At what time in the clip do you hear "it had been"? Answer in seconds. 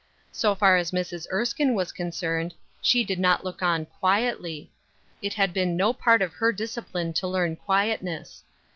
5.21-5.77